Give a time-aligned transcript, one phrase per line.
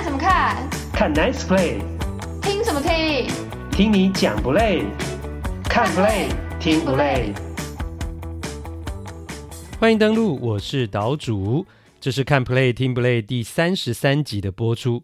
[0.00, 0.70] 看什么看？
[0.94, 1.78] 看 Nice Play。
[2.40, 3.28] 听什么听？
[3.70, 4.82] 听你讲不累？
[5.64, 7.34] 看 Play 听不累？
[9.78, 11.66] 欢迎登录，我是岛主，
[12.00, 15.02] 这是看 Play 听不累第三十三集的播出。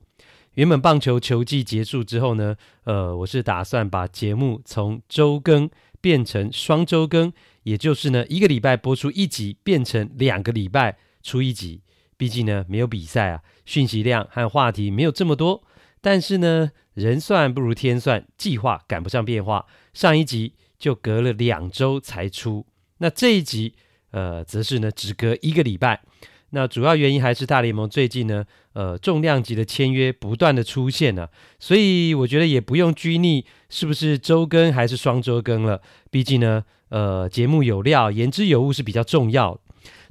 [0.54, 5.68] 原本棒球球季结束之后呢，呃，我是打算把节目从周更
[6.00, 7.30] 变成双周更，
[7.64, 11.82] 也就是呢一个礼拜播出一集，变成两个礼拜出一集。
[12.16, 15.62] 毕竟呢没有比赛啊，讯息量和话题没有这么多。
[16.00, 19.66] 但是呢，人算不如天算，计划赶不上变化。
[19.92, 22.66] 上一集就隔了两周才出，
[22.98, 23.74] 那这一集
[24.12, 26.02] 呃，则是呢只隔一个礼拜。
[26.50, 28.44] 那主要原因还是大联盟最近呢，
[28.74, 31.28] 呃，重量级的签约不断的出现呢、
[31.58, 39.58] 所以我觉得也不用拘泥是不是周更还是双周更了，毕竟呢，呃，节目有料，言之有物是比较重要。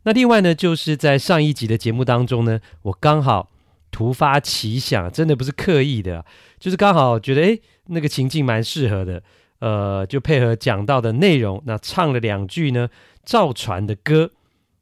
[0.05, 3.51] 那另外呢，就是在上一集的节目当中呢，我刚好
[3.91, 6.25] 突发奇想，真的不是刻意的、
[6.59, 9.21] 就是刚好觉得诶，那个情境蛮适合的，
[9.59, 12.89] 呃，就配合讲到的内容，那唱了两句呢，
[13.23, 14.31] 赵传的歌，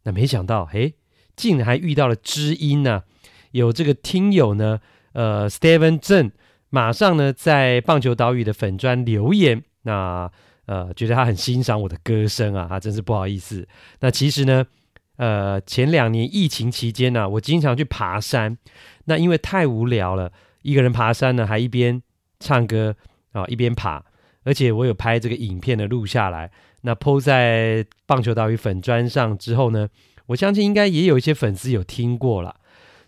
[0.03, 0.93] 那没想到诶。
[1.35, 3.01] 竟然还遇到了知音呢、
[3.51, 4.79] 有这个听友呢，
[5.13, 6.31] 呃，Steven 郑，
[6.69, 10.29] 马上呢在棒球岛屿的粉砖留言，那
[10.67, 13.67] 呃觉得他很欣赏我的歌声啊，他真是不好意思。
[14.01, 14.63] 那其实呢，
[15.17, 18.57] 呃，前两年疫情期间呢、我经常去爬山，
[19.05, 22.01] 那因为太无聊了，一个人爬山呢，还一边
[22.39, 22.95] 唱歌
[23.31, 24.03] 啊，一边爬，
[24.43, 29.89] 而且我有拍这个影片的录下来，那 po 在棒球岛屿粉砖上之后呢。
[30.27, 32.55] 我相信应该也有一些粉丝有听过了。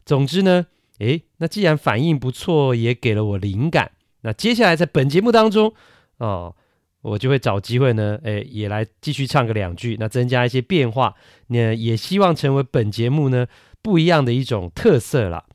[0.05, 0.65] 总之呢，
[0.99, 3.91] 诶，那既然反应不错，也给了我灵感。
[4.23, 5.73] 那接下来在本节目当中，
[6.17, 6.53] 哦，
[7.05, 11.13] 我就会找机会呢，诶，也来继续唱个两句，那增加一些变化。
[11.47, 13.45] 那也希望成为本节目呢
[13.83, 15.45] 不一样的一种特色啦。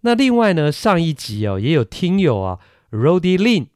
[0.00, 2.58] 那另外呢，上一集哦也有听友啊
[2.90, 3.66] ，Rody Lin。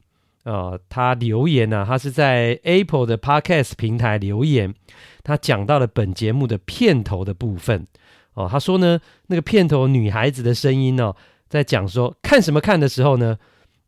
[0.43, 4.75] 呃，他留言呢、他是在 Apple 的 Podcast 平台留言，
[5.23, 7.87] 他讲到了本节目的片头的部分。
[8.35, 11.15] 哦、他说呢，那个片头女孩子的声音、哦，
[11.47, 13.37] 在讲说看什么看的时候呢，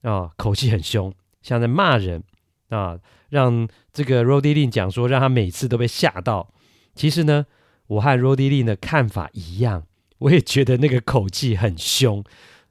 [0.02, 2.24] 啊、口气很凶，像在骂人
[2.70, 6.54] 啊、让这个 Rody Lin 讲说，让他每次都被吓到。
[6.96, 7.46] 其实呢，
[7.88, 9.84] 我和 Rody Lin 的看法一样，
[10.20, 12.22] 我也觉得那个口气很凶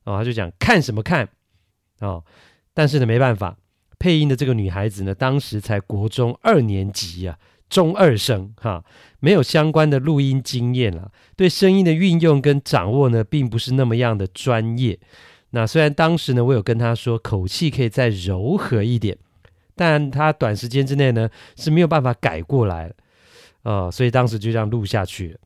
[0.04, 1.28] 啊、呃，他就讲看什么看
[2.00, 2.22] 啊、
[2.74, 3.56] 但是呢，没办法。
[3.98, 7.38] 配音的这个女孩子呢，当时才国中二年级啊，
[7.70, 8.84] 中二生哈，
[9.20, 15.00] 没有相关的录音经验啊，对声音的运用跟掌握呢，并不是那么样的专业。
[15.50, 19.16] 那虽然当时呢，我有跟她说口气可以再柔和一点，
[19.76, 22.92] 但她短时间之内呢是没有办法改过来，
[23.62, 25.38] 呃，所以当时就这样录下去。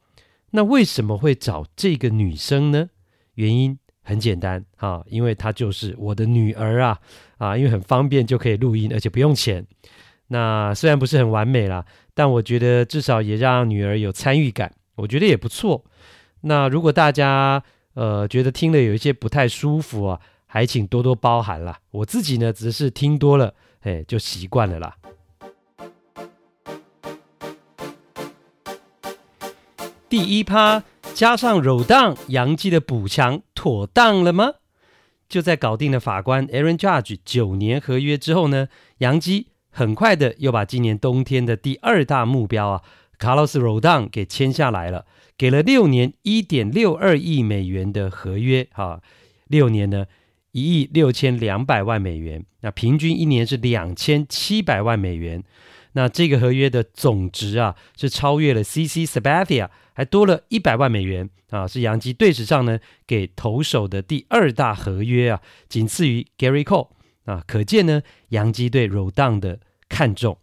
[0.53, 2.89] 那为什么会找这个女生呢？
[3.35, 3.79] 原因。
[4.03, 6.99] 很简单啊，因为她就是我的女儿啊
[7.37, 9.65] 啊，因为很方便就可以录音，而且不用钱。
[10.29, 15.85] 那虽然不是很完美啦，但我觉得至少也让女儿有参与感，我觉得也不错。
[16.41, 21.79] 那如果大家呃觉得听了有一些不太舒服啊，还请多多包涵啦。
[21.93, 24.97] 我自己呢只是听多了，哎，就习惯了啦。
[30.09, 30.83] 第一趴。
[31.13, 34.55] 加上柔荡，洋基的补强妥当了吗？
[35.29, 42.83] 就在搞定了法官 Aaron Judge 九年合约之后呢，杨基很快的又把今年冬天的第二大目标啊
[43.19, 45.05] ，Carlos Rodon 给签下来了，
[45.37, 49.01] 给了六年一点六二亿美元的合约，哈、啊，
[49.49, 50.07] 六年呢
[50.53, 55.43] 一亿六千两百万美元，那平均一年是两千七百万美元。
[55.93, 66.91] 那这个合约的总值啊，是超越了 CC Sabathia，还多了一百万美元啊，是洋基队史上呢给投手的第二大合约啊，仅次于 Gary Cole
[67.25, 70.39] 啊，可见呢洋基对 Rodon 的看重。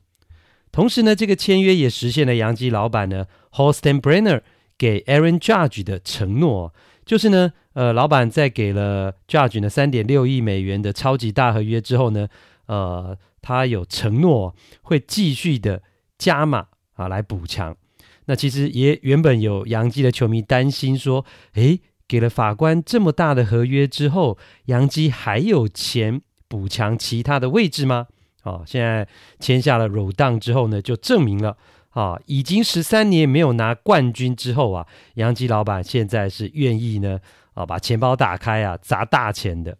[0.70, 4.42] 同时呢，这个签约也实现了洋基老板呢 Hal Steinbrenner
[4.78, 6.74] 给 Aaron Judge 的承诺，
[7.08, 12.28] 就是呢，呃，老板在给了 Judge 呢三点六亿美元的超级大合约之后呢，
[12.68, 13.18] 呃。
[13.40, 15.82] 他有承诺会继续的
[16.18, 16.66] 加码
[16.96, 17.78] 啊，来补强。
[18.26, 21.24] 那其实也原本有洋基的球迷担心说，
[21.54, 26.20] 诶，给了法官这么大的合约之后，洋基还有钱
[26.50, 28.08] 补强其他的位置吗？
[28.44, 29.08] 啊，现在
[29.40, 31.56] 签下了 Rodon 之后呢，就证明了
[31.98, 34.86] 啊，已经十三年没有拿冠军之后啊，
[35.16, 37.20] 杨基老板现在是愿意呢
[37.56, 39.76] 啊，把钱包打开啊，砸大钱的。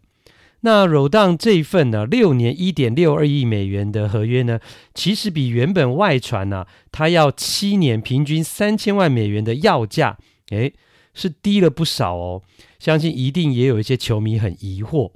[0.62, 4.58] 那 Rodon 这一份呢，六年一点六二亿美元的合约呢，
[4.94, 10.18] 其实比原本外传呢、他要七年平均三千万美元的要价，
[10.50, 10.74] 诶，
[11.14, 12.42] 是低了不少哦。
[12.80, 15.12] 相信一定也有一些球迷很疑惑。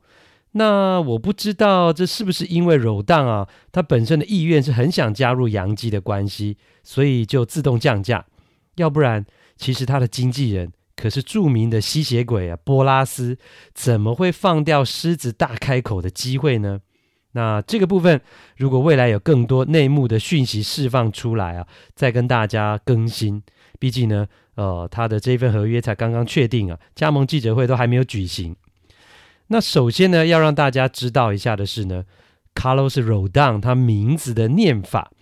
[0.52, 8.26] 那我不知道这是不是因为柔道啊，他本身的意愿是很想加入洋基的关系，所以就自动降价。
[8.76, 9.24] 要不然，
[9.56, 13.38] 其实他的经纪人可是著名的吸血鬼啊，波拉斯，
[13.74, 16.80] 怎么会放掉狮子大开口的机会呢？
[17.32, 18.20] 那这个部分，
[18.58, 23.42] 如果未来有更多内幕的讯息释放出来啊，再跟大家更新。
[23.78, 24.26] 毕竟呢，
[24.56, 28.54] 呃，他的这份合约才刚刚确定啊，加盟记者会都还没有举行。
[29.52, 32.04] 那首先呢，要让大家知道一下的是呢
[32.54, 35.12] ，Carlos Rodon 他名字的念法。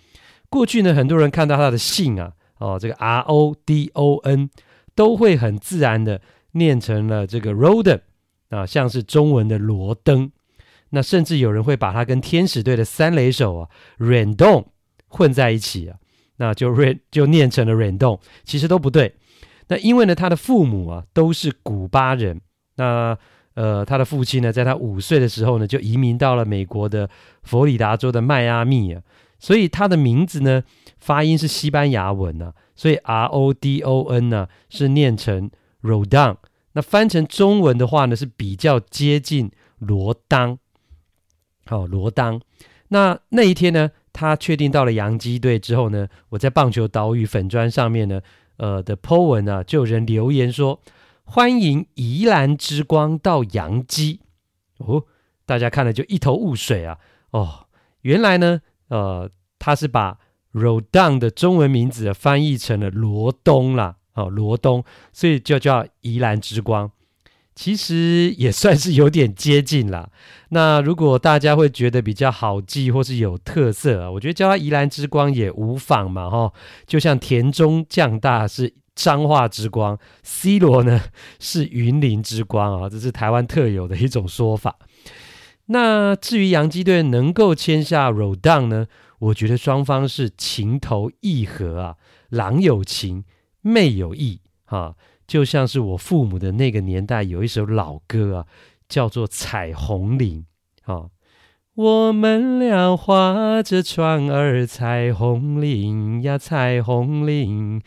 [0.49, 4.49] 过去呢，很多人看到他的姓啊，哦，这个 R O D O N，
[4.95, 6.21] 都会很自然的
[6.53, 8.03] 念成了这个 Rodon
[8.51, 10.31] 啊，像是中文的罗登。
[10.91, 13.69] 那甚至有人会把他跟天使队的三垒手啊
[13.99, 14.67] ，Rendon
[15.09, 15.97] 混在一起啊，
[16.37, 19.17] 那就 Ren 就念成了 Rendon，其实都不对。
[19.67, 22.41] 那因为呢，他的父母啊都是古巴人，
[22.77, 23.19] 那。
[23.55, 27.11] 呃，他的父亲呢，在他五岁的时候呢，就移民到了美国的
[27.43, 29.03] 佛里达州的迈阿密啊，
[29.41, 30.63] 所以他的名字呢，
[30.99, 35.51] 发音是西班牙文、啊，所以 R O D O N 呢是念成
[35.83, 36.37] Rodon，
[36.73, 40.57] 那翻成中文的话呢，是比较接近罗当。
[41.67, 42.41] 好，罗当。
[42.89, 48.21] 那那一天呢，他确定到了洋基队之后呢，我在棒球岛屿粉砖上面呢，
[48.59, 50.81] 呃的 po 文啊，就有人留言说。
[51.33, 54.19] 欢迎宜兰之光到阳基
[54.79, 55.05] 哦，
[55.47, 56.99] 大家看了就一头雾水啊！
[57.31, 57.67] 哦，
[58.01, 60.19] 原来呢，呃，他是把
[60.53, 66.91] Rodon 的中文名字翻译成了罗东啦，哦，罗东，所以就叫宜兰之光。
[67.55, 70.11] 其实也算是有点接近啦。
[70.49, 76.53] 那如果大家会觉得比较好记或是有特色啊，我觉得叫他宜兰之光也无妨嘛，哈、
[76.89, 78.75] 就像田中将大是。
[78.95, 81.01] 彰化之光，C 罗呢
[81.39, 84.79] 是云林之光啊， 这是台湾特有的一种说法。
[85.67, 88.87] 那至于洋基队能够签下 Rodon 呢，
[89.21, 91.97] 我觉得双方是情投意合啊，
[92.31, 93.25] 郎有情，
[93.63, 94.97] 妹有意啊，
[95.27, 98.47] 就像是我父母的那个年代有一首老歌啊，
[98.89, 100.45] 叫做《彩虹岭》
[100.93, 101.11] 啊。
[101.81, 107.81] 我们俩划着船儿，彩虹岭呀，彩虹岭，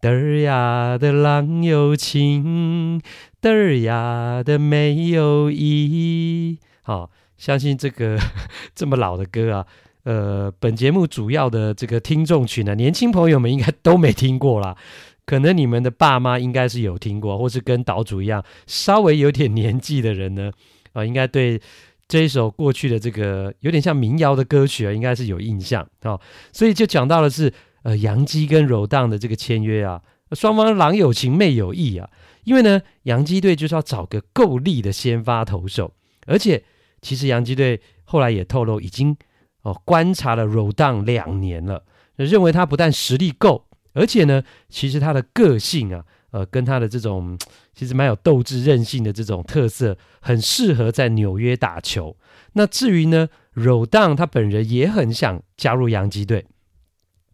[0.00, 3.00] 嘚儿呀的郎有情，
[3.40, 6.58] 嘚儿呀的没有意。
[6.82, 7.08] 好，
[7.38, 8.18] 相信这个
[8.74, 9.66] 这么老的歌啊，
[10.02, 14.76] 呃，本节目主要的这个听众群呢，年轻朋友们应该都没听过啦。
[15.24, 20.50] 可能你们的爸妈应该是有听过，或是跟岛主一样稍微有点年纪的人呢，
[20.94, 21.60] 啊、呃，应该对。
[22.08, 26.18] 这一首过去的这个有点像民谣的歌曲啊，应该是有印象啊、
[26.52, 32.08] 所以就讲到的是呃，杨基跟柔道的这个签约啊，双方郎有情妹有意啊，
[32.44, 35.92] 因为呢，杨基队就是要找个够力的先发投手，
[36.26, 36.62] 而且
[37.00, 39.16] 其实杨基队后来也透露已经
[39.62, 41.84] 哦观察了柔道两年了，
[42.16, 46.04] 认为他不但实力够，而且呢，其实他的个性啊。
[46.32, 47.38] 呃，跟他的这种
[47.76, 52.16] 其实蛮有斗志、韧性的这种特色，很适合在纽约打球。
[52.54, 56.46] 那至于呢，Rodon 他本人也很想加入洋基队。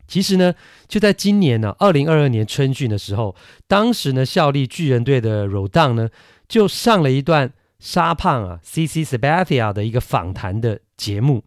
[0.08, 0.52] 其实呢，
[0.88, 3.36] 就在今年呢，二零二二年春训的时候，
[3.68, 6.10] 当时呢，效力巨人队的 Rodon 呢，
[6.48, 11.44] 就上了一段沙胖啊，CC Sabathia 的一个访谈的节目。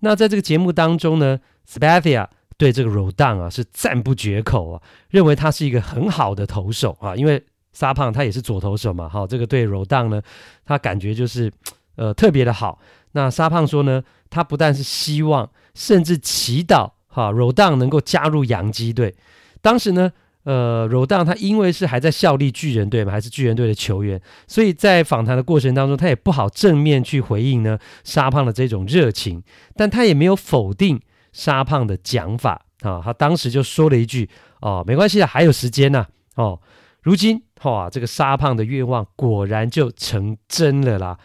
[0.00, 10.22] 那在这个节目当中呢，Sabathia 对这个 Rodon 啊是赞不绝口啊，认为他是一个很好的投手啊，因为沙胖他也是左投手嘛，好，这个对 Rodon 呢，
[10.64, 11.50] 他感觉就是
[11.96, 12.78] 呃特别的好。
[13.12, 19.14] 那沙胖说呢，他不但是希望，甚至祈祷哈 Rodon 能够加入洋基队。
[19.60, 20.12] 当时呢，
[20.44, 29.42] 呃 Rodon 他因为是还在效力巨人队嘛，还是巨人队的球员，所以在访谈的过程当中，他也不好正面去回应呢沙胖的这种热情，
[29.76, 31.00] 但他也没有否定。
[31.32, 34.28] 沙胖的讲法啊，他当时就说了一句
[34.60, 36.60] ：“哦，没关系的，还有时间呢。”哦，
[37.02, 41.18] 如今哇，这个沙胖的愿望果然就成真了啦！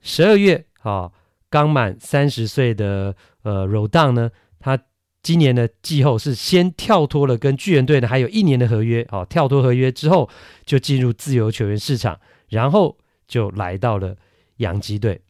[0.00, 1.10] 十二月啊，
[1.48, 4.78] 刚满三十岁的呃 Rodon 呢，他
[5.22, 10.30] 今年的季后是先跳脱了跟巨人队呢还有一年的合约哦，跳脱合约之后
[10.64, 12.18] 就进入自由球员市场，
[12.48, 14.16] 然后就来到了
[14.58, 15.20] 洋基队。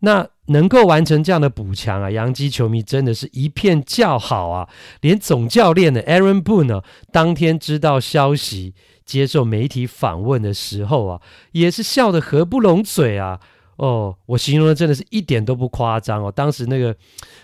[0.00, 4.68] 那能够完成这样的补强啊，洋基球迷真的是一片叫好啊！
[5.00, 11.20] 连总教练的 Aaron Boone 呢，当天知道消息，接受媒体访问的时候啊，
[11.52, 13.38] 也是笑得合不拢嘴啊！
[13.76, 16.30] 哦，我形容的真的是一点都不夸张哦。
[16.30, 16.94] 当时那个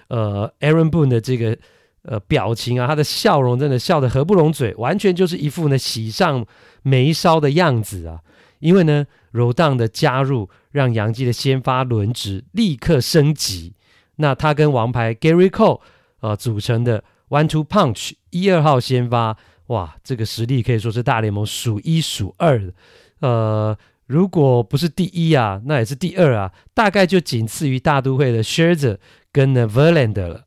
[0.09, 1.57] 呃 Aaron Boone 的这个
[2.03, 6.47] 呃表情啊，他的笑容真的笑得合不拢嘴，完全就是一副呢喜上
[6.83, 8.21] 眉梢的样子啊。
[8.61, 13.75] 因为呢，Rodon 的加入让洋基的先发轮值立刻升级。
[14.17, 15.81] 那他跟王牌 Gary Cole
[16.21, 19.37] 呃组成的 One Two Punch 一二号先发，
[19.71, 22.73] 哇，这个实力可以说是大联盟数一数二的。
[23.21, 28.99] 呃，如果不是第一啊，那也是第二啊，大概就仅次于大都会的 Scherzer
[29.31, 30.45] 跟呢 Verlander 了。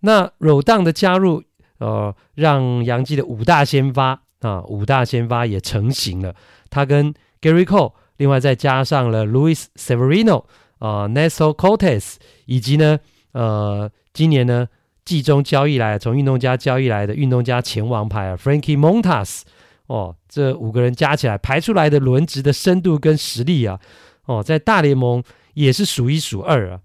[0.00, 1.42] 那 Rodon 的加入，
[1.78, 6.34] 呃，让杨基的五大先发啊，五大先发也成型了。
[6.68, 10.44] 他跟 Gary Cole，另外再加上了 Louis Severino
[10.78, 12.98] 啊、Nestor Cortes，以及呢，
[13.32, 14.68] 呃，今年呢
[15.04, 19.42] 季中交易来从运动家交易来的运动家前王牌啊 Frankie Montas，
[19.86, 23.80] 哦，这五个人加起来排出来的轮值的深度跟实力啊，
[24.26, 25.22] 哦，在大联盟
[25.54, 26.80] 也是数一数二啊。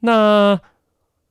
[0.00, 0.60] 那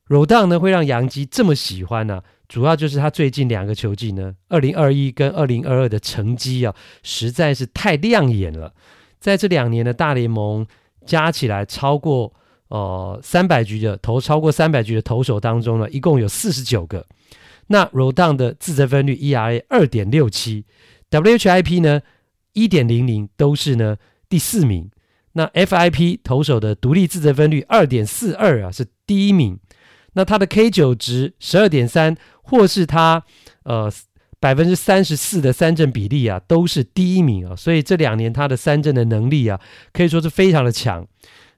[0.07, 8.73] Rodon 呢会让杨基这么喜欢呢、主要就是他最近两个球季呢，二零二一跟二零二二的成绩啊，实在是太亮眼了。
[9.19, 10.65] 在这两年的大联盟
[11.05, 12.33] 加起来超过
[12.71, 17.05] 呃三百局的投超过三百局的投手当中呢，一共有四十九个。
[17.67, 20.65] 那 Rodon 的自责分率 ERA 二点六七
[21.11, 22.01] ，WHIP 呢
[22.53, 23.97] 一点零零都是呢
[24.27, 24.89] 第四名。
[25.33, 29.59] 那 FIP 投手的独立自责分率二点四二啊是第一名。
[30.13, 32.17] 那他的 K 九值十二点三。
[32.43, 33.23] 或是他
[33.63, 33.89] 呃
[34.41, 39.57] 百分之三十四的三振比例啊，都是第一名啊，所以这两年他的三振的能力啊，
[39.93, 41.07] 可以说是非常的强。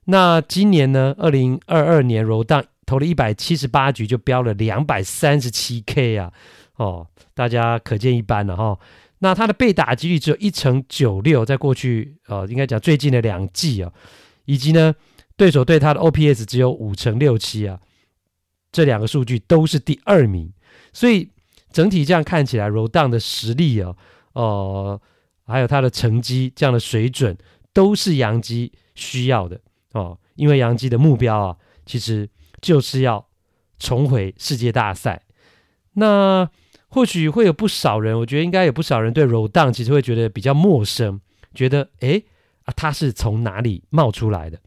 [0.05, 6.31] 那今年呢，二零二二年 Rodon 投了一百七十八局就飙了两百三十七 K 啊，
[6.75, 8.77] 哦，大家可见一斑了哈、
[9.19, 13.91] 那他的被打击率只有一成九六，在过去呃应该讲最近的两季啊，
[14.45, 14.93] 以及呢
[15.37, 17.79] 对手对他的 OPS 只有五成六七啊，
[18.71, 20.51] 这两个数据都是第二名。
[20.91, 21.29] 所以
[21.71, 23.95] 整体这样看起来，Rodon 的实力啊，
[24.33, 25.01] 呃，
[25.45, 27.37] 还有他的成绩这样的水准，
[27.71, 29.59] 都是洋基需要的。
[29.93, 30.19] 哦。
[30.35, 32.29] 因为杨基的目标啊，其实
[32.61, 33.25] 就是要
[33.79, 35.23] 重回世界大赛。
[35.93, 36.49] 那
[36.89, 41.21] 或许会有不少人，我觉得应该有不少人对 Rodon 其实会觉得比较陌生，
[41.53, 42.25] 觉得诶
[42.65, 44.59] 啊，他是从哪里冒出来的？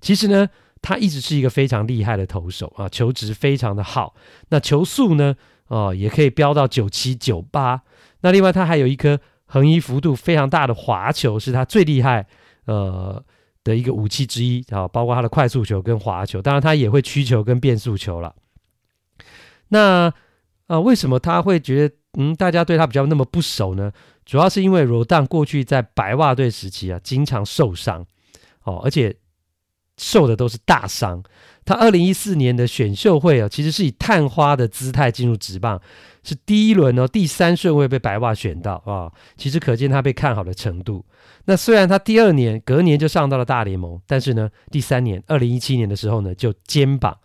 [0.00, 0.48] 其实呢，
[0.80, 4.14] 他一直是一个非常厉害的投手啊，球质非常的好，
[4.48, 5.36] 那球速呢？
[5.68, 7.82] 哦，也可以飙到九七九八。
[8.20, 12.26] 那另外，他还有一颗横移幅度非常大的滑球，是他最厉害
[12.66, 13.24] 呃
[13.64, 14.88] 的一个武器之一啊。
[14.88, 18.34] 包括他的快速球跟滑球，当然他也会曲球跟变速球了。
[19.68, 20.12] 那
[20.66, 23.92] 啊、为什么他会觉得嗯，大家对他比较那么不熟呢？
[24.24, 28.06] 主要是因为 Rodon 过去在白袜队时期啊，经常受伤
[28.64, 29.14] 哦，而且
[29.98, 31.22] 受的都是大伤。
[31.64, 35.80] 他二零一四年的选秀会啊，其实是以探花的姿态进入职棒，
[36.22, 41.04] 是第一轮哦，第三顺位被白袜选到啊，其实可见他被看好的程度。
[41.44, 47.16] 那虽然他第二年隔年就上到了大联盟，但是呢，第三年二零一七年的时候呢，就肩膀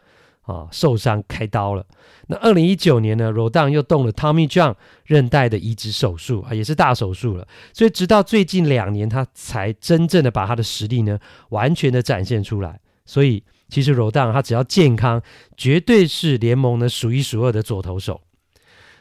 [0.41, 1.85] 啊受伤开刀了。
[2.27, 4.75] 那二零一九年呢罗当又动了 Tommy John
[5.05, 7.47] 韧带的移植手术啊，也是大手术了。
[7.73, 12.79] 所以直到最近两年，他才真正的把他的实力呢完全的展现出来。
[13.05, 13.43] 所以。
[13.69, 15.21] 其实罗当他只要健康，
[15.57, 18.21] 绝对是联盟呢数一数二的左投手。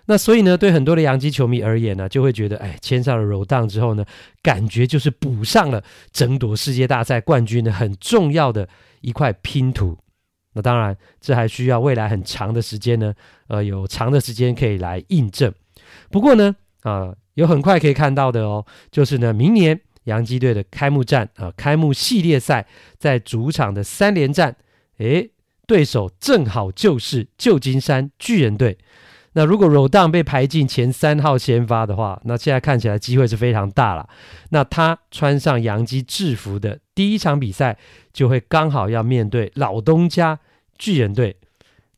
[0.07, 4.05] 那所以呢，对很多的洋基球迷而言呢，就会觉得，哎，签上了柔当之后呢，
[4.43, 5.83] 感觉就是补上了
[6.13, 8.69] 争夺世界大赛冠军的很重要的
[9.01, 9.99] 一块拼图。
[10.55, 13.13] 那当然，这还需要未来很长的时间呢，
[13.49, 15.53] 呃，有长的时间可以来印证。
[16.11, 19.81] 不过呢，啊、有很快可以看到的哦，就是呢，明年。
[20.07, 22.65] 洋基队的开幕战啊，开幕系列赛
[22.97, 24.55] 在主场的三连战，
[24.99, 25.33] 诶，
[25.67, 28.79] 对手正好就是旧金山巨人队。
[29.37, 34.09] 那如果 Rodon 被排进前三号先发的话，那现在看起来机会是非常大了。
[34.49, 37.77] 那他穿上洋基制服的第一场比赛，
[38.15, 40.41] 就会刚好要面对老东家
[40.79, 41.37] 巨人队。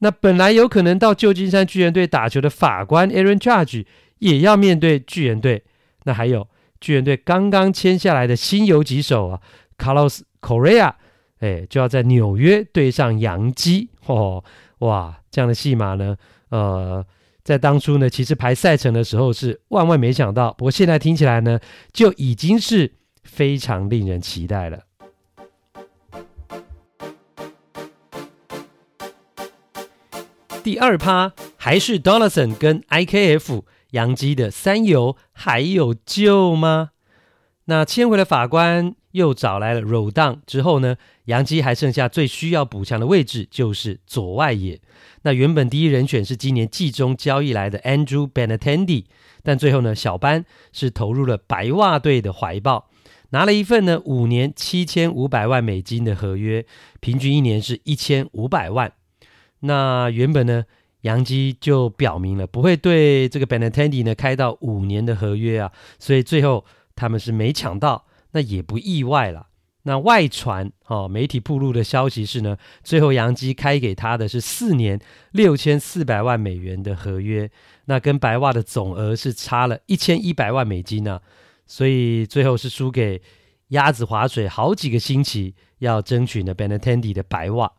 [0.00, 3.86] 那本来有可能到旧金山巨人队打球的法官 Aaron Judge
[4.18, 5.62] 也要面对巨人队。
[6.02, 6.48] 那还有。
[6.80, 9.40] 巨人队刚刚签下来的新游击手啊
[9.76, 10.92] ，Carlos Correa，
[11.40, 14.44] 哎，就要在纽约对上洋基，哦，
[14.78, 16.16] 哇，这样的戏码呢，
[16.50, 17.04] 呃，
[17.48, 21.58] 在当初呢，其实排赛程的时候是万万没想到，不过现在听起来呢，
[21.94, 24.80] 就已经是非常令人期待了。
[30.62, 33.62] 第二趴还是 Donaldson 跟 IKF。
[33.92, 36.90] 洋基的三游还有救吗？
[37.64, 44.80] 那签回了法官又找来了 Rodon 之后呢，洋基还剩下最需要补强的位置就是左外野。
[45.22, 49.04] 那原本第一人选是今年季中交易来的 Andrew Benintendi，
[49.42, 52.88] 但最后呢，小班是投入了白袜队的怀抱，
[53.30, 56.64] 拿了一份呢五年七千五百万美金的合约，
[57.00, 58.92] 平均一年是一千五百万。
[59.60, 60.64] 那原本呢，
[61.00, 69.48] 洋基就表明了不会对这个 Benintendi 呢开到五年的合约啊，所以最后他们是没抢到，那也不意外了。
[69.82, 75.00] 那外传哦，媒体曝露的消息是呢，最后洋基开给他的是四年
[75.32, 77.50] 六千四百万美元的合约，
[77.86, 81.22] 那跟白袜的总额是差了一千一百万美金呢、啊，
[81.66, 83.22] 所以最后是输给
[83.68, 87.72] 鸭子划水好几个星期要争取呢 Benintendi 的白袜。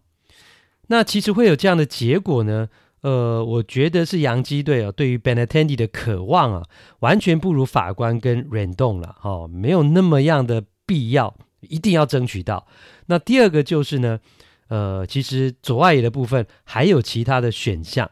[0.88, 2.70] 那其实会有这样的结果呢？
[3.02, 6.64] 呃，我觉得是洋基队啊，对于 Benintendi 的渴望啊，
[7.00, 12.68] 完全不如法官跟 Rendon 了，哈、哦，没有那么样的必要，一定要争取到。
[13.08, 14.20] 那第二个就是呢，
[14.68, 18.10] 呃，其实左外野的部分还有其他的选项。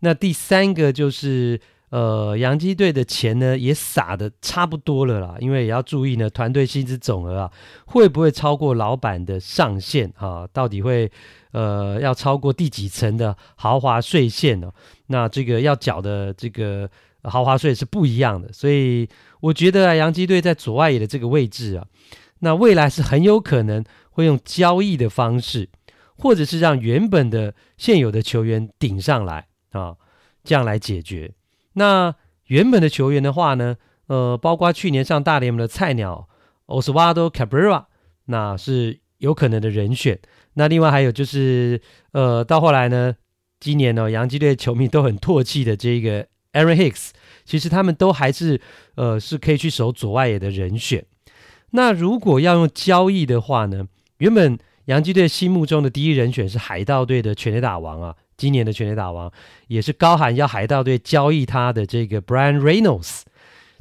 [0.00, 1.60] 那第三个就是。
[1.90, 7.50] 呃，洋基队的钱呢也撒得差不多了啦，因为也要注意呢，团队薪资总额啊
[7.84, 10.46] 会不会超过老板的上限啊？
[10.52, 11.10] 到底会
[11.52, 14.72] 呃要超过第几层的豪华税线、哦？
[15.06, 16.88] 那这个要缴的这个
[17.24, 19.08] 豪华税是不一样的，所以
[19.40, 21.86] 我觉得啊，洋基队在左外野的这个位置啊，
[22.38, 25.68] 那未来是很有可能会用交易的方式，
[26.16, 29.96] 或者是让原本的现有的球员顶上来啊，
[30.44, 31.32] 这样来解决。
[31.74, 32.14] 那
[32.46, 33.76] 原本的球员的话呢，
[34.06, 36.28] 呃，包括去年上大联盟的菜鸟
[36.66, 37.84] Oswaldo Cabrera，
[38.26, 40.18] 那是有可能的人选。
[40.54, 41.80] 那另外还有就是，
[42.12, 43.14] 呃，到后来呢，
[43.58, 47.10] 今年呢，洋基队球迷都很唾弃的这个 Aaron Hicks，
[47.44, 48.60] 其实他们都还是
[48.96, 51.06] 呃是可以去守左外野的人选。
[51.70, 53.86] 那如果要用交易的话呢，
[54.18, 58.16] 原本洋基队心目中的第一人选是海盗队的全垒打王啊。
[58.36, 59.30] 今年的全垒打王
[59.68, 63.20] 也是高喊要海盗队交易他的这个 Brian Reynolds，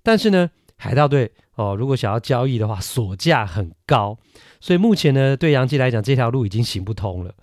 [0.04, 4.18] 但是呢，海盗队哦，如果想要交易的话，索价很高，
[4.62, 7.36] 所以目前呢，对杨基来讲，这条路已经行不通了。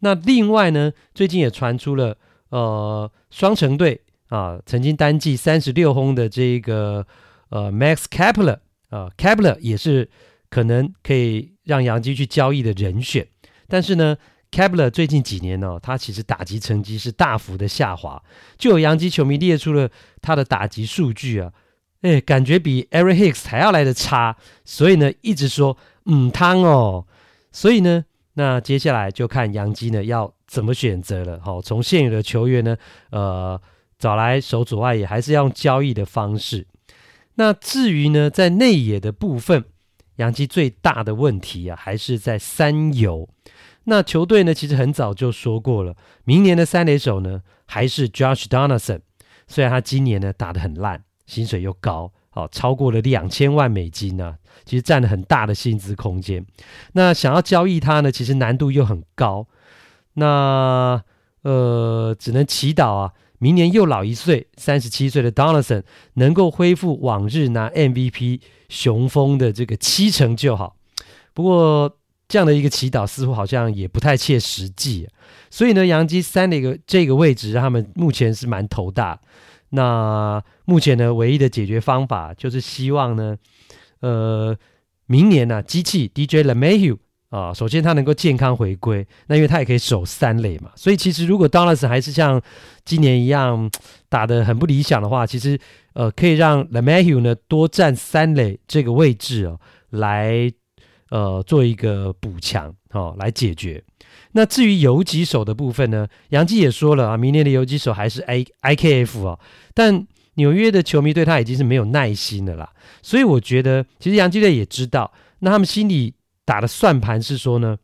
[0.00, 2.16] 那另外呢，最近也传出了
[2.48, 7.06] 呃，双城队啊，曾经单季三十六轰的这个
[7.50, 10.10] 呃 Max Kepler 啊，Kepler 也是
[10.48, 13.28] 可能可以让杨基去交易的人选，
[13.68, 14.16] 但是呢。
[14.52, 18.20] Kepler 最近几年呢、他其实打击成绩是大幅的下滑，
[18.58, 19.88] 就有洋基球迷列出了
[20.20, 21.52] 他的打击数据啊，
[22.02, 27.06] 哎，感觉比 Aaron Hicks 还要来的差，所以呢，一直说嗯汤哦，
[27.52, 31.40] 所以呢，那接下来就看杨基呢要怎么选择了。
[31.42, 32.76] 好、哦，从现有的球员呢，
[33.10, 33.60] 呃，
[33.98, 36.66] 找来守左外野，还是要用交易的方式。
[37.34, 39.64] 那至于呢，在内野的部分，
[40.16, 43.28] 杨基最大的问题啊，还是在三游。
[43.84, 49.00] 那球队呢，其实很早就说过了，明年的三垒手呢还是 Josh Donaldson。
[49.46, 56.44] 虽然他今年呢打得很烂，薪水又高，哦，超过了两千万美金呢，其实占了很大的薪资空间。
[56.94, 59.46] 那想要交易他呢，其实难度又很高。
[60.14, 61.00] 那
[61.42, 70.76] 呃，只能祈祷啊，明年又老一岁，三十七岁的 Donaldson 能够恢复往日拿 MVP 雄风的这个七成就好。
[71.32, 71.96] 不过。
[72.30, 75.08] 这样的一个祈祷似乎好像也不太切实际，
[75.50, 79.20] 所以呢，杨基三的一个这个位置，他们目前是蛮头大。
[79.70, 83.36] 那目前呢，唯一的解决方法就是希望呢，
[84.00, 84.56] 呃，
[85.06, 86.98] 明年呢、啊，机器 DJ l e m a h u
[87.30, 90.70] 啊，首先他能够健康回归，那因为他也可以守三垒嘛。
[90.76, 92.40] 所以其实如果 Donald 还是像
[92.84, 93.70] 今年一样
[94.08, 95.58] 打得很不理想的话，其实
[95.94, 100.52] 呃，可以让 l e m a h u 呢多占三垒这个位置哦，来。
[101.10, 103.82] 呃，做一个补强，哦，来解决。
[104.32, 109.40] 那至于游击手的部分呢，杨基也说了啊，明年的游击手还是 I IKF 哦，
[109.74, 112.72] 但纽约的球迷对他已经是没有耐心的啦。
[113.02, 117.76] 所以我觉得，其实杨基队也知道，那他们心里打的算盘是说呢，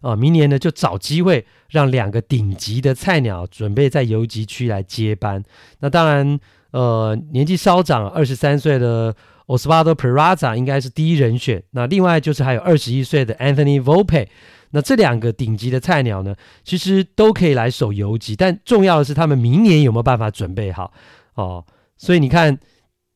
[0.00, 5.42] 啊，明年呢就找机会让两个顶级的菜鸟准备在游击区来接班。
[5.80, 6.38] 那当然，
[6.70, 9.16] 呃，年纪稍长，二十三岁的。
[9.48, 14.26] Osvaldo Peraza 应该是第一人选，那另外就是还有二十一岁的 Anthony Volpe，
[14.72, 20.92] 那这两个顶级的菜鸟呢，其实都可以来守游击，但重要的是他们明年有没有办法准备好
[21.34, 21.64] 哦。
[21.96, 22.58] 所以你看，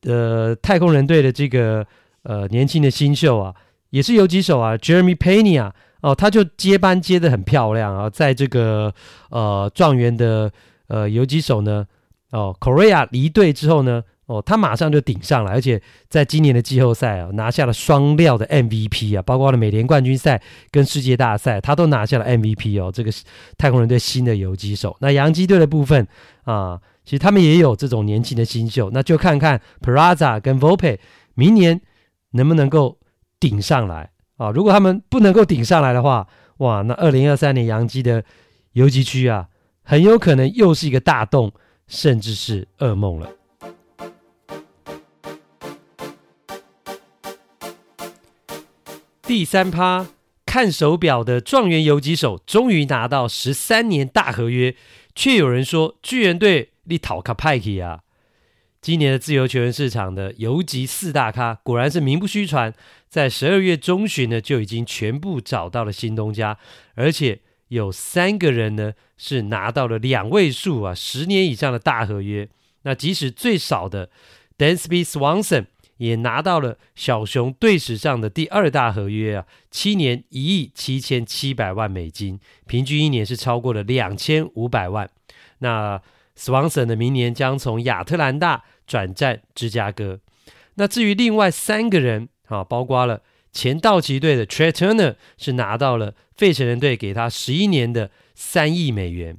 [0.07, 1.85] 呃，太空人队的这个
[2.23, 3.53] 呃年轻的新秀啊，
[3.91, 8.91] 也是游击手啊，Jeremy Pena 哦，他就接班接的很漂亮啊，在这个
[9.29, 10.51] 呃状元的
[10.87, 11.85] 呃游击手呢，
[12.31, 14.03] 哦，Correa 离队之后呢。
[14.33, 20.41] 哦，他马上就顶上了，而且在今年的季后赛啊，拿下了双料的 MVP 啊，包括了美联冠军赛
[20.71, 22.91] 跟世界大赛，他都拿下了 MVP 哦。
[22.91, 23.23] 这个是
[23.59, 24.97] 太空人队新的游击手。
[25.01, 26.07] 那洋基队的部分
[26.45, 30.97] 啊，其实他们也有这种年轻的新秀，那就看看 p r a z a 跟 Volpe
[31.35, 31.79] 明年
[32.31, 32.97] 能不能够
[33.39, 34.49] 顶上来啊。
[34.49, 38.23] 如果他们不能够顶上来的话，哇，那二零二三年洋基的
[38.71, 39.47] 游击区啊，
[39.83, 41.51] 很有可能又是一个大洞，
[41.85, 43.29] 甚至是噩梦了。
[49.25, 50.07] 第三趴，
[50.45, 54.75] 看手表的状元游击手终于拿到十三年大合约，
[55.15, 58.01] 却有人说巨人队你讨卡派克啊！
[58.81, 62.73] 今年的自由球员市场的游击四大咖果然是名不虚传，
[63.07, 66.57] 在十二月中旬呢就已经全部找到了新东家，
[66.95, 72.49] 而且有三个人呢是拿到了两位数啊十年以上的大合约，
[72.81, 74.09] 那即使最少的
[74.57, 75.67] Dansby Swanson。
[76.03, 82.37] 也拿到了小熊队史上的第二大合约啊，七年一亿七千七百万美金，
[82.67, 85.09] 平均一年是超过了两千五百万。
[85.59, 86.01] 那
[86.37, 90.19] Swanson 的明年将从亚特兰大转战芝加哥。
[90.73, 93.21] 那至于另外三个人啊，包括了
[93.53, 99.37] 前道奇队的 Trea Turner 是拿到了费城人队给他十一年的三亿美元。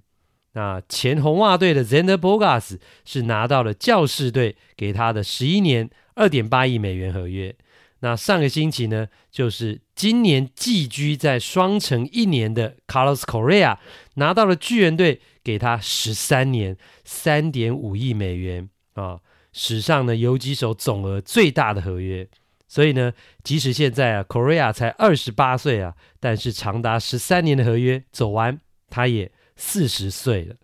[0.54, 5.90] 那前红袜队的 Zander Bogas 是拿到了教士队给他的十一年。
[6.14, 7.54] 二点八亿美元合约。
[8.00, 13.78] 那上个星期呢，就是今年寄居在双城一年的 Carlos Correa
[14.14, 19.20] 拿到了巨人队给他十三年三点五亿美元啊，
[19.54, 22.28] 史上呢游击手总额最大的合约。
[22.68, 30.56] 所以呢，即使现在啊 Correa 才二十八岁啊，但是长达十三年的合约走完，他也四十岁了。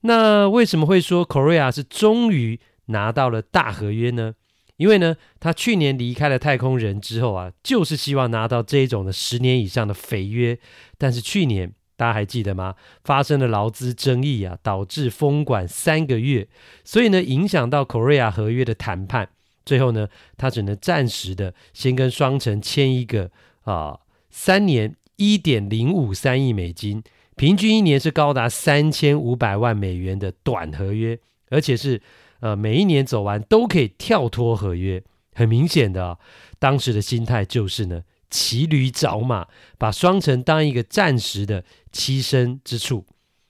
[0.00, 4.34] 那为什么会说 Correa 是终于拿到了大合约呢？
[4.76, 10.58] 因为呢，他去年离开了太空人之后啊，就是希望拿到这种的十年以上的肥约。
[10.98, 12.74] 但是去年大家还记得吗？
[13.02, 16.46] 发生了劳资争议啊，导致封管三个月，
[16.84, 19.30] 所以呢，影响到 Correa 合约的谈判。
[19.64, 23.30] 最后呢，他只能暂时的先跟双城签一个
[23.62, 27.02] 啊三年一点零五三亿美金，
[27.34, 32.02] 平均一年是高达三千五百万美元的短合约，而且是。
[32.46, 35.02] 呃，每一年走完都可以跳脱合约，
[35.34, 36.18] 很明显的啊，
[36.60, 43.04] 当时的心态就是呢，骑驴找马，把双城当一个暂时的栖身之处。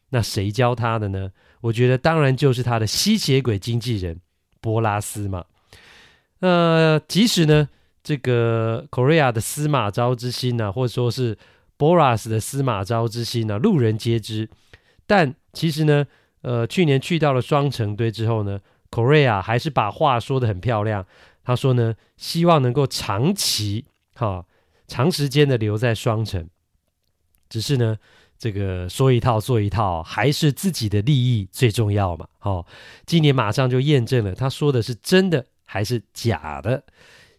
[0.09, 1.31] 那谁教他的呢？
[1.61, 4.19] 我觉得当然就是他的吸血鬼经纪人
[4.63, 5.45] 波拉斯嘛。
[6.41, 7.69] 呃，即使呢，
[8.03, 11.37] 这个 Correa 的司马昭之心呢、或者说是
[11.77, 14.49] Boras 的司马昭之心呢、路人皆知。
[15.07, 16.07] 但其实呢，
[16.41, 18.59] 呃，去年去到了双城堆之后呢。
[18.91, 21.07] Corea 还是把话说得很漂亮，
[21.45, 24.45] 他说呢，希望能够长期哈、
[24.87, 26.49] 长时间的留在双城，
[27.49, 27.97] 只是呢，
[28.39, 32.27] 这个说一套做一套，还是自己的利益最重要嘛。
[32.39, 32.67] 好、哦，
[33.05, 36.85] 今年马上就验证了他说的是真的还是假的。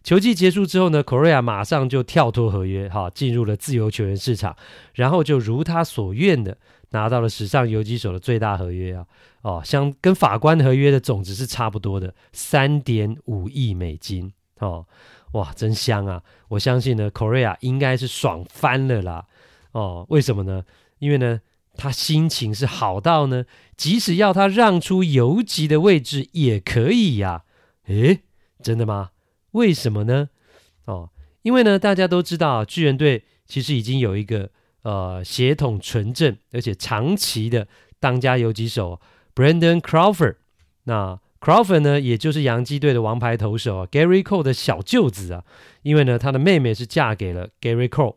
[0.04, 4.56] 球季结束之后呢，Correa 马上就跳脱合约，哈、进入了自由球员市场，
[4.94, 6.56] 然后就如他所愿的。
[6.90, 9.06] 拿到了史上游击手的最大合约啊，
[9.42, 14.86] 哦，像跟法官合约的总值是差不多的，三点五亿美金哦，
[15.32, 16.22] 哇，真香啊！
[16.48, 19.26] 我相信呢，Correa 应该是爽翻了啦，
[19.72, 20.64] 哦，为什么呢？
[20.98, 21.40] 因为呢，
[21.76, 23.44] 他心情是好到呢，
[23.76, 27.44] 即使要他让出游击的位置也可以呀、啊，
[27.88, 28.22] 诶，
[28.62, 29.10] 真的吗？
[29.50, 30.30] 为什么呢？
[30.86, 31.10] 哦，
[31.42, 34.50] 因为呢，大家都知道巨人队其实已经有一个。
[34.88, 37.68] 呃，协同纯正，而且长期的
[38.00, 38.98] 当家游击手
[39.34, 40.36] Brandon Crawford。
[40.84, 45.44] 那 Crawford 呢，也就是洋基队的王牌投手啊，Gary Cole 的小舅子啊。
[45.82, 48.16] 因为呢，他的妹妹是嫁给了 Gary Cole。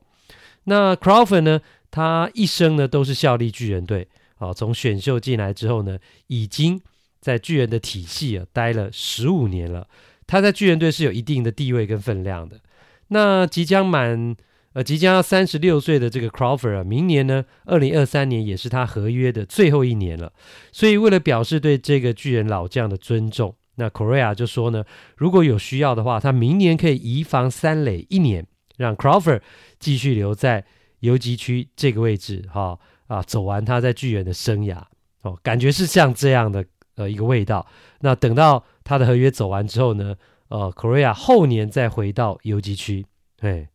[0.64, 4.08] 那 Crawford 呢，他一生呢都是效力巨人队
[4.38, 4.54] 啊。
[4.54, 6.80] 从选秀进来之后呢，已经
[7.20, 9.90] 在巨人的体系啊待了十五年了。
[10.26, 12.62] 他在巨人队是有一定的地位跟分量的。
[13.10, 14.38] 那即将满。
[14.74, 20.32] 呃，即将要三十六岁的这个 Crawford 啊，明年呢，二零二三年也是他合约的最后一年了。
[20.72, 24.86] 所以为了表示对这个巨人老将的尊重，那 Correa 就说呢，
[25.18, 29.42] 如果有需要的话，他明年可以移防三垒一年，让 Crawford
[29.78, 30.64] 继续留在
[31.02, 34.82] 游击区这个位置，哈、啊，走完他在巨人的生涯。
[35.24, 36.64] 哦，感觉是像这样的
[36.96, 37.68] 呃一个味道。
[38.00, 40.16] 那等到他的合约走完之后呢，
[40.48, 43.06] 呃，Correa 后年再回到游击区，
[43.42, 43.68] 哎。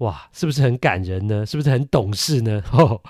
[0.00, 1.44] 哇，是不是很感人呢？
[1.46, 2.62] 是不是很懂事呢？
[2.72, 3.02] 哦，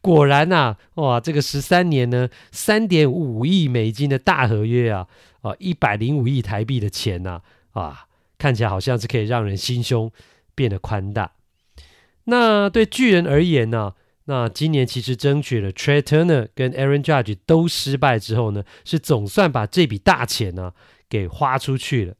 [0.00, 5.06] 果然呐、哇，这个十三年呢，三点五亿美金的大合约啊，
[5.42, 8.06] 啊一百零五亿台币的钱呐啊，
[8.38, 10.10] 看起来好像是可以让人心胸
[10.54, 11.32] 变得宽大。
[12.24, 13.92] 那对巨人而言呢，
[14.24, 20.72] 那今年其实争取了 Tre Turner 跟 Aaron Judge 都失败之后呢，是总算把这笔大钱呢
[21.10, 22.14] 给花出去了。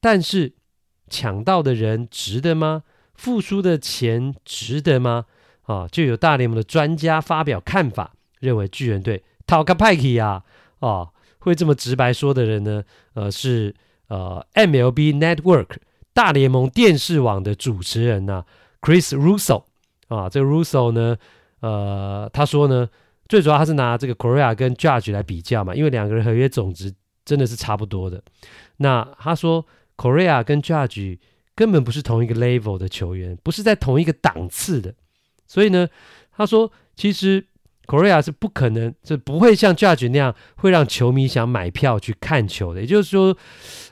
[0.00, 0.54] 但是
[1.10, 2.84] 抢到的人值得吗？
[3.14, 5.26] 付出的钱值得吗？
[5.62, 10.42] 啊，就有大联盟的专家发表看法，认为巨人队讨个派气啊！
[10.80, 13.74] 啊，会这么直白说的人呢，呃，是
[14.08, 15.76] 呃 MLB Network
[16.12, 18.46] 大联盟电视网的主持人呢、啊、
[18.82, 19.64] Chris Russo
[20.08, 21.16] 啊，这个 Russo 呢，
[21.60, 22.88] 呃，他说呢，
[23.26, 26.92] 最主要他是拿这个 Correa 跟 Judge 来比较嘛，因为两个人合约总值
[27.24, 28.22] 真的是差不多的。
[28.76, 29.64] 那他说
[29.96, 31.18] Correa 跟 Judge
[31.54, 34.94] 根本不是同一个 level 的球员，不是在同一个档次的。
[35.46, 35.88] 所以呢，
[36.36, 37.46] 他说，其实
[37.86, 42.80] Correa 是不可能，是不会像 Judge 那样会让球迷想买票去看球的。
[42.80, 43.36] 也就是说，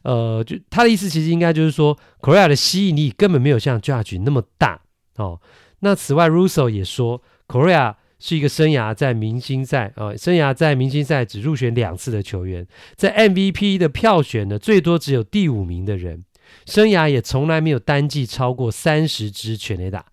[0.03, 4.81] 呃，就他的意思其实应该就是说，Correa 的吸引力根本没有像 Judge 那么大
[5.17, 5.41] 哦。
[5.81, 16.25] 那此外，Russo 也说，Correa 是一个生涯在明星赛啊、生涯在明星赛只入选两次的球员，在 MVP 的票选呢，最多只有第五名的人，
[16.67, 20.07] 生涯也从来没有单季超过三十支全垒打。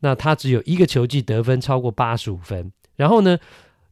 [0.00, 3.38] 那他只有一个球季得分超过八十五分，然后呢，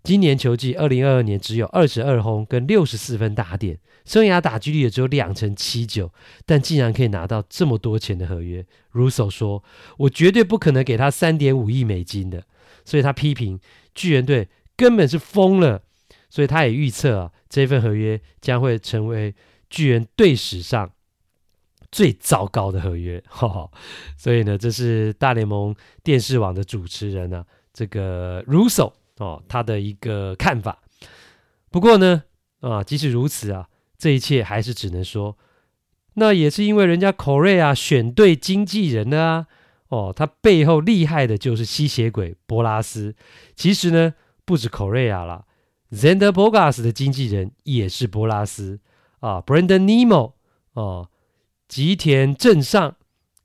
[0.03, 6.12] 今年球季二零二二年只有二十二轰跟六十四分打点，生涯打击率也只有两成七九，
[6.45, 8.62] 但竟然可以拿到这么多钱的合约。
[8.93, 9.65] Russo 说
[9.97, 12.45] ：“我绝对不可能给他三点五亿美金的。”
[12.85, 13.59] 所以他批评
[13.95, 15.83] 巨人队根本是疯了，
[16.29, 19.35] 所以他也预测啊，这份合约将会成为
[19.71, 20.91] 巨人队史上。
[21.92, 23.70] 最糟糕的合约， 哈哈，
[24.16, 30.78] 所以呢，这是大联盟电视网的主持人呢、啊，这个 Russo 哦，他的一个看法。
[31.70, 32.24] 不过呢，
[32.61, 35.37] 啊，即使如此啊，这一切还是只能说，
[36.14, 39.46] 那也是因为人家 Correa 选对经纪人了啊，
[39.88, 43.14] 哦，他背后厉害的就是吸血鬼波拉斯。
[43.55, 44.14] 其实呢，
[44.46, 45.44] 不止 Correa 啦
[45.90, 48.81] z e n d e r Bogas 的经纪人也是波拉斯
[49.20, 50.33] 啊，Brandon Nimmo
[50.72, 51.11] 哦。
[51.73, 52.97] 吉田正尚、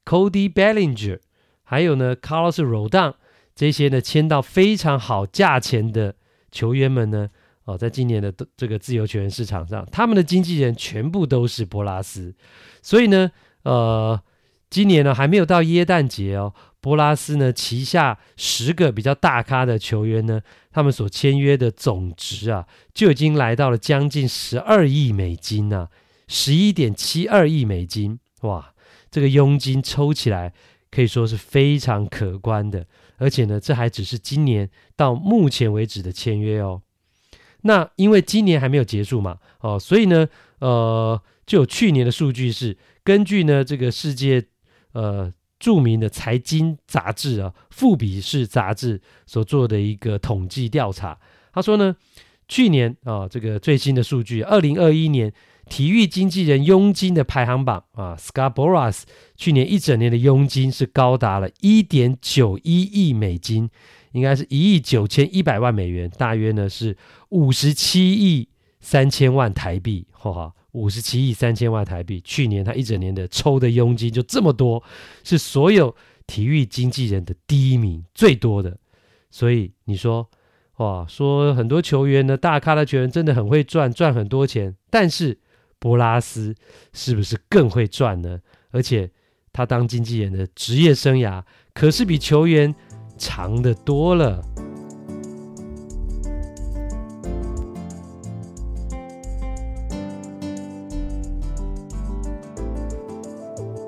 [0.03, 1.19] Cody Bellinger，
[1.63, 3.13] 还有呢，Carlos Rodon
[3.55, 6.13] 这些呢签到非常好价钱的
[6.51, 7.29] 球员们呢，
[7.63, 12.35] 哦，在今年的这个自由球员市场上，他们的经纪人全部都是波拉斯。
[12.81, 13.31] 所以呢，
[13.63, 14.21] 呃，
[14.69, 20.41] 今年呢还没有到耶诞节哦，波拉斯呢旗下十个比较大咖的球员呢，
[20.73, 25.87] 他们所签约的总值啊，就已经来到了将近十二亿美金呢、
[26.27, 28.73] 十一点七二亿美金，哇！
[29.09, 30.53] 这个佣金抽起来
[30.91, 32.85] 可以说是非常可观的，
[33.15, 36.81] 而且呢，这还只是今年到目前为止的签约哦。
[37.61, 40.27] 那因为今年还没有结束嘛，哦，所以呢，
[40.59, 44.45] 呃，就有去年的数据是根据呢这个世界
[44.91, 51.17] 呃著名的财经杂志啊《富比士》杂志所做的一个统计调查，
[51.53, 51.95] 他说呢，
[52.49, 55.33] 去年啊、这个最新的数据，二零二一年。
[55.69, 59.03] 体育经纪人佣金的排行榜啊，Scott Boras
[59.35, 63.69] 去年一整年的佣金是高达了一点九一亿美金，
[64.13, 66.97] 应该是一亿九千一百万美元，大约呢是
[67.29, 68.47] 五十七亿
[68.79, 72.21] 三千万台币，哈哈，五十七亿三千万台币。
[72.21, 74.81] 去年他一整年的抽的佣金就这么多，
[75.23, 78.77] 是所有体育经纪人的第一名，最多的。
[79.29, 80.29] 所以你说，
[80.77, 85.39] 哇，说很多球员呢，大咖的球员真的很会赚，赚很多钱，但是。
[85.79, 86.55] 波拉斯
[86.93, 88.39] 是不是更会赚呢？
[88.71, 89.09] 而且
[89.53, 91.41] 他当经纪人的职业生涯
[91.73, 92.73] 可是比球员
[93.17, 94.41] 长得多了。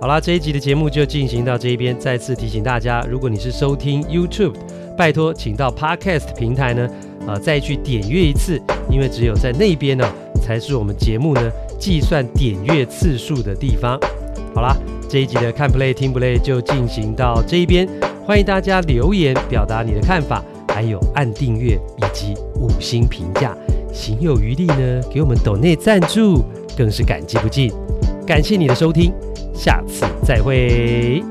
[0.02, 2.00] 好啦，这一集的节目就进行到这一边。
[2.00, 4.56] 再次提醒大家，如果你是收听 YouTube，
[4.98, 6.90] 拜托请到 Podcast 平台呢，
[7.28, 10.10] 啊、再去点阅一次，因为只有在那边呢，
[10.42, 11.52] 才是我们节目呢。
[11.80, 13.98] 计算点阅次数的地方。
[14.54, 14.76] 好啦，
[15.08, 17.88] 这一集的看 play 听 play 就进行到这一边，
[18.26, 23.56] 欢迎大家留言表达你的看法，还有按订阅以及五星评价，
[23.94, 26.44] 行有余力呢，给我们抖内赞助，
[26.78, 27.72] 更是感激不尽。
[28.28, 29.14] 感谢你的收听，
[29.54, 31.24] 下次再会。